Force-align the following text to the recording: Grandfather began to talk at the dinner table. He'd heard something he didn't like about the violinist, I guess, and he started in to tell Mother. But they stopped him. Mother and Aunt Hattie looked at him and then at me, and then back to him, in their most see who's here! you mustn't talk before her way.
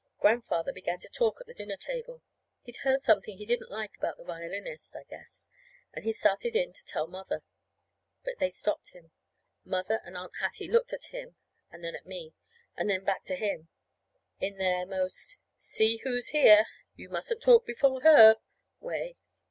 Grandfather 0.17 0.73
began 0.73 0.97
to 0.97 1.09
talk 1.09 1.39
at 1.39 1.45
the 1.45 1.53
dinner 1.53 1.77
table. 1.77 2.23
He'd 2.63 2.77
heard 2.77 3.03
something 3.03 3.37
he 3.37 3.45
didn't 3.45 3.69
like 3.69 3.95
about 3.97 4.17
the 4.17 4.23
violinist, 4.23 4.95
I 4.95 5.03
guess, 5.03 5.47
and 5.93 6.03
he 6.03 6.11
started 6.11 6.55
in 6.55 6.73
to 6.73 6.83
tell 6.83 7.05
Mother. 7.05 7.43
But 8.23 8.39
they 8.39 8.49
stopped 8.49 8.93
him. 8.93 9.11
Mother 9.63 10.01
and 10.03 10.17
Aunt 10.17 10.37
Hattie 10.39 10.67
looked 10.67 10.91
at 10.91 11.13
him 11.13 11.35
and 11.69 11.83
then 11.83 11.93
at 11.93 12.07
me, 12.07 12.33
and 12.75 12.89
then 12.89 13.03
back 13.03 13.25
to 13.25 13.35
him, 13.35 13.69
in 14.39 14.57
their 14.57 14.87
most 14.87 15.37
see 15.59 15.97
who's 15.97 16.29
here! 16.29 16.65
you 16.95 17.07
mustn't 17.07 17.43
talk 17.43 17.67
before 17.67 18.01
her 18.01 18.37
way. 18.79 19.17